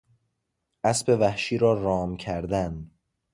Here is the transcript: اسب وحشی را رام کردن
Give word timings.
اسب 0.83 1.17
وحشی 1.19 1.57
را 1.57 1.73
رام 1.73 2.17
کردن 2.17 2.91